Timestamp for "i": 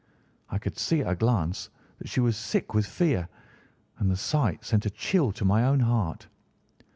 0.49-0.57